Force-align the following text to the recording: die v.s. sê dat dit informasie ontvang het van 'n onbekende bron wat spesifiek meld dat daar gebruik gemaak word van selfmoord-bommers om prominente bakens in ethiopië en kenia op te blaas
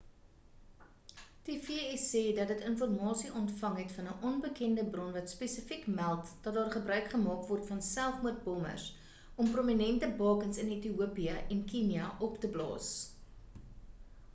die 1.49 1.57
v.s. 1.65 2.05
sê 2.13 2.21
dat 2.39 2.49
dit 2.51 2.63
informasie 2.69 3.33
ontvang 3.41 3.75
het 3.81 3.91
van 3.97 4.07
'n 4.13 4.25
onbekende 4.29 4.85
bron 4.95 5.13
wat 5.19 5.35
spesifiek 5.35 5.85
meld 5.99 6.33
dat 6.47 6.57
daar 6.57 6.73
gebruik 6.77 7.13
gemaak 7.13 7.45
word 7.51 7.69
van 7.71 7.85
selfmoord-bommers 7.91 8.89
om 9.43 9.53
prominente 9.57 10.13
bakens 10.25 10.61
in 10.65 10.75
ethiopië 10.79 11.37
en 11.47 11.65
kenia 11.75 12.09
op 12.29 12.43
te 12.47 12.53
blaas 12.59 12.91